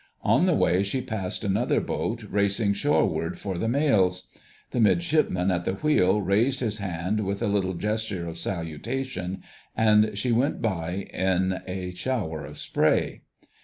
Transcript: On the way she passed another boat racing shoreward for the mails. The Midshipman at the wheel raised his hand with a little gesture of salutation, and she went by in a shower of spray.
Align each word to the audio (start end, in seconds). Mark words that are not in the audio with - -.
On 0.23 0.47
the 0.47 0.55
way 0.55 0.81
she 0.81 0.99
passed 0.99 1.43
another 1.43 1.79
boat 1.79 2.23
racing 2.23 2.73
shoreward 2.73 3.37
for 3.37 3.59
the 3.59 3.67
mails. 3.67 4.31
The 4.71 4.79
Midshipman 4.79 5.51
at 5.51 5.63
the 5.63 5.75
wheel 5.75 6.21
raised 6.23 6.59
his 6.59 6.79
hand 6.79 7.19
with 7.23 7.39
a 7.43 7.47
little 7.47 7.75
gesture 7.75 8.25
of 8.25 8.39
salutation, 8.39 9.43
and 9.77 10.17
she 10.17 10.31
went 10.31 10.59
by 10.59 11.07
in 11.13 11.59
a 11.67 11.91
shower 11.93 12.43
of 12.45 12.57
spray. 12.57 13.21